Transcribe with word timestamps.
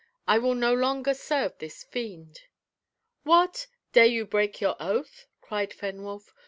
I 0.27 0.39
will 0.39 0.55
no 0.55 0.73
longer 0.73 1.13
serve 1.13 1.59
this 1.59 1.83
fiend." 1.83 2.45
"What! 3.21 3.67
dare 3.93 4.07
you 4.07 4.25
break 4.25 4.59
your 4.59 4.75
oath?" 4.79 5.27
cried 5.41 5.73
Fenwolf. 5.75 6.33